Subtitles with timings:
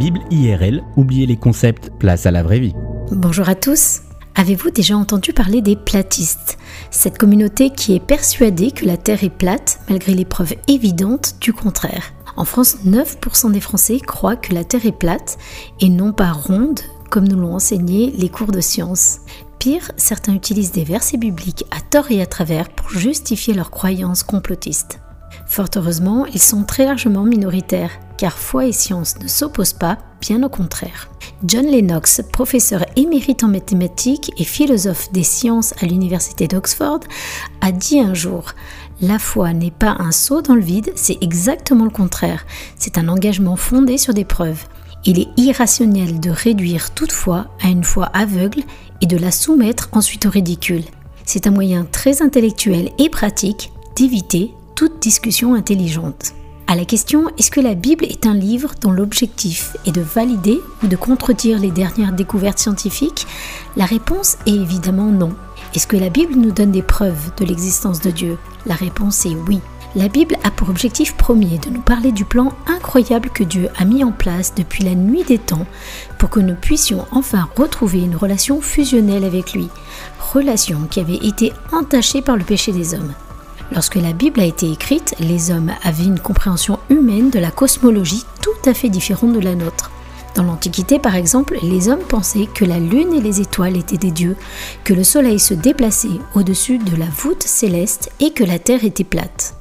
[0.00, 2.72] Bible IRL, oubliez les concepts, place à la vraie vie.
[3.12, 4.00] Bonjour à tous.
[4.34, 6.56] Avez-vous déjà entendu parler des platistes?
[6.90, 11.52] Cette communauté qui est persuadée que la Terre est plate malgré les preuves évidentes du
[11.52, 12.14] contraire.
[12.38, 15.36] En France, 9% des Français croient que la Terre est plate
[15.80, 16.80] et non pas ronde
[17.10, 19.18] comme nous l'ont enseigné les cours de sciences.
[19.58, 24.22] Pire, certains utilisent des versets bibliques à tort et à travers pour justifier leurs croyances
[24.22, 24.98] complotistes.
[25.46, 30.42] Fort heureusement, ils sont très largement minoritaires, car foi et science ne s'opposent pas, bien
[30.42, 31.10] au contraire.
[31.42, 37.00] John Lennox, professeur émérite en mathématiques et philosophe des sciences à l'université d'Oxford,
[37.62, 38.52] a dit un jour
[39.00, 42.44] La foi n'est pas un saut dans le vide, c'est exactement le contraire.
[42.76, 44.66] C'est un engagement fondé sur des preuves.
[45.06, 48.62] Il est irrationnel de réduire toute foi à une foi aveugle
[49.00, 50.84] et de la soumettre ensuite au ridicule.
[51.24, 56.32] C'est un moyen très intellectuel et pratique d'éviter toute discussion intelligente.
[56.66, 60.58] À la question est-ce que la Bible est un livre dont l'objectif est de valider
[60.82, 63.26] ou de contredire les dernières découvertes scientifiques?
[63.76, 65.34] La réponse est évidemment non.
[65.74, 68.38] Est-ce que la Bible nous donne des preuves de l'existence de Dieu?
[68.64, 69.60] La réponse est oui.
[69.96, 73.84] La Bible a pour objectif premier de nous parler du plan incroyable que Dieu a
[73.84, 75.66] mis en place depuis la nuit des temps
[76.16, 79.68] pour que nous puissions enfin retrouver une relation fusionnelle avec lui,
[80.32, 83.12] relation qui avait été entachée par le péché des hommes.
[83.72, 88.24] Lorsque la Bible a été écrite, les hommes avaient une compréhension humaine de la cosmologie
[88.42, 89.90] tout à fait différente de la nôtre.
[90.34, 94.10] Dans l'Antiquité, par exemple, les hommes pensaient que la Lune et les étoiles étaient des
[94.10, 94.36] dieux,
[94.84, 99.04] que le Soleil se déplaçait au-dessus de la voûte céleste et que la Terre était
[99.04, 99.54] plate.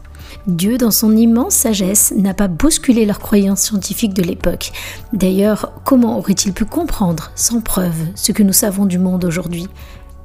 [0.47, 4.71] Dieu, dans son immense sagesse, n'a pas bousculé leurs croyances scientifiques de l'époque.
[5.13, 9.67] D'ailleurs, comment aurait-il pu comprendre, sans preuve, ce que nous savons du monde aujourd'hui?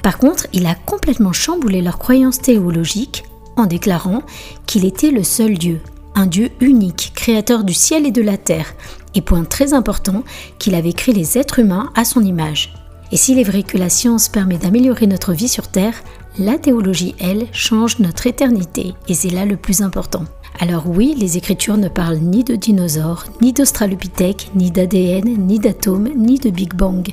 [0.03, 3.25] Par contre, il a complètement chamboulé leurs croyances théologiques
[3.57, 4.23] en déclarant
[4.67, 5.81] qu'il était le seul Dieu,
[6.15, 8.75] un Dieu unique, créateur du ciel et de la terre,
[9.15, 10.25] et point très important,
[10.59, 12.75] qu'il avait créé les êtres humains à son image.
[13.13, 15.95] Et s'il est vrai que la science permet d'améliorer notre vie sur Terre,
[16.39, 20.25] la théologie, elle, change notre éternité, et c'est là le plus important.
[20.61, 26.11] Alors oui, les Écritures ne parlent ni de dinosaures, ni d'australopithèques, ni d'ADN, ni d'atomes,
[26.17, 27.09] ni de Big Bang,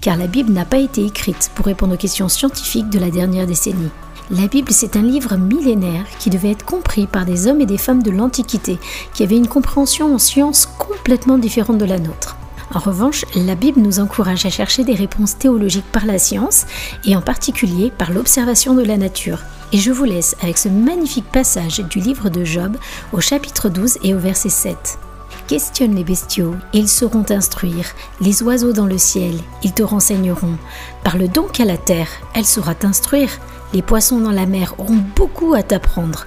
[0.00, 3.46] car la Bible n'a pas été écrite pour répondre aux questions scientifiques de la dernière
[3.46, 3.90] décennie.
[4.30, 7.76] La Bible, c'est un livre millénaire qui devait être compris par des hommes et des
[7.76, 8.78] femmes de l'Antiquité,
[9.12, 12.36] qui avaient une compréhension en science complètement différente de la nôtre.
[12.72, 16.66] En revanche, la Bible nous encourage à chercher des réponses théologiques par la science,
[17.04, 19.40] et en particulier par l'observation de la nature.
[19.72, 22.76] Et je vous laisse avec ce magnifique passage du livre de Job
[23.12, 24.98] au chapitre 12 et au verset 7.
[25.46, 30.56] Questionne les bestiaux, ils sauront t'instruire, les oiseaux dans le ciel, ils te renseigneront.
[31.04, 33.40] Parle donc à la terre, elle saura t'instruire.
[33.74, 36.26] Les poissons dans la mer auront beaucoup à t'apprendre.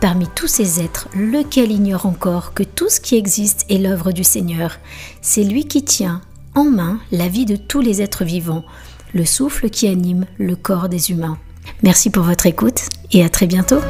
[0.00, 4.24] Parmi tous ces êtres, lequel ignore encore que tout ce qui existe est l'œuvre du
[4.24, 4.78] Seigneur?
[5.22, 6.20] C'est lui qui tient
[6.54, 8.64] en main la vie de tous les êtres vivants,
[9.12, 11.38] le souffle qui anime le corps des humains.
[11.82, 12.82] Merci pour votre écoute
[13.12, 13.80] et à très bientôt.